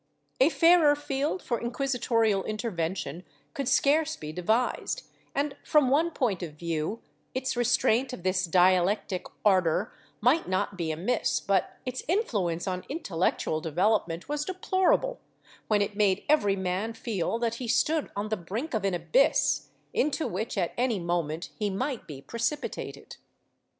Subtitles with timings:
[0.39, 5.03] ^ A fairer field for inquisitorial intervention could scarce be devised
[5.35, 7.03] and, from one point of view,
[7.35, 13.61] its restraint of this dialectic ardor might not be amiss, but its influence on intellectual
[13.61, 15.19] development was deplorable,
[15.67, 19.67] when it made every man feel that he stood on the brink of an abyss
[19.93, 23.17] into which, at any moment, he might be precipitated.